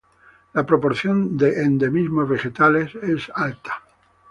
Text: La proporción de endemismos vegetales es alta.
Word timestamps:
La 0.53 0.65
proporción 0.65 1.37
de 1.37 1.61
endemismos 1.61 2.27
vegetales 2.27 2.95
es 2.95 3.29
alta. 3.35 3.83